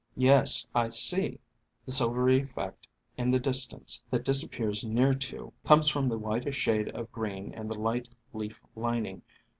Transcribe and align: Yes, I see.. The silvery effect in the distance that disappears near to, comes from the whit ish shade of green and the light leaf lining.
Yes, 0.17 0.65
I 0.73 0.89
see.. 0.89 1.37
The 1.85 1.91
silvery 1.91 2.41
effect 2.41 2.87
in 3.17 3.29
the 3.29 3.39
distance 3.39 4.01
that 4.09 4.25
disappears 4.25 4.83
near 4.83 5.13
to, 5.13 5.53
comes 5.63 5.89
from 5.89 6.09
the 6.09 6.17
whit 6.17 6.47
ish 6.47 6.57
shade 6.57 6.89
of 6.95 7.11
green 7.11 7.53
and 7.53 7.69
the 7.69 7.77
light 7.79 8.09
leaf 8.33 8.59
lining. 8.75 9.21